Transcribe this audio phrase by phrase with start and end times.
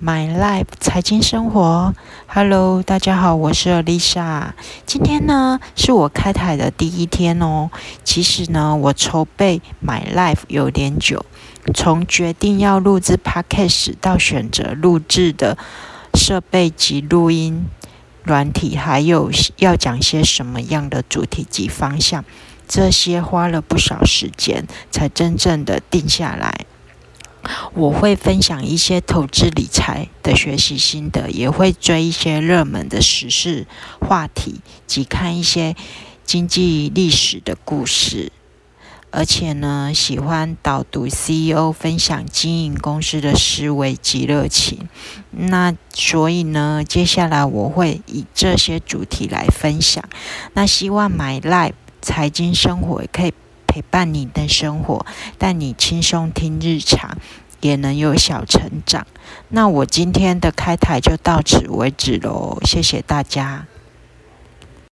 [0.00, 1.94] My Life 财经生活
[2.26, 4.52] ，Hello，大家好，我是 Lisa。
[4.86, 7.70] 今天呢是我开台的第一天哦。
[8.04, 11.26] 其实呢，我筹备 My Life 有点久，
[11.74, 15.58] 从决定要录制 Podcast 到选择录制的
[16.14, 17.66] 设备及录音
[18.22, 22.24] 软体，还有要讲些什么样的主题及方向，
[22.66, 26.64] 这些花了不少时间才真正的定下来。
[27.74, 33.66] 我会分享一些投资理财的学习心得，也会追一些热门的时事
[34.00, 35.74] 话题及看一些
[36.24, 38.32] 经济历史的故事。
[39.10, 44.86] 而且呢，喜欢导读 CEO 分享经营公司的思维及热情。
[45.30, 50.04] 那所以呢，接下来我会以这些主题来分享。
[50.52, 53.32] 那希望 My Life 财经生活可以。
[53.68, 55.06] 陪伴你的生活，
[55.38, 57.16] 带你轻松听日常，
[57.60, 59.06] 也能有小成长。
[59.50, 63.66] 那我今天的开台就到此为止喽，谢谢大家。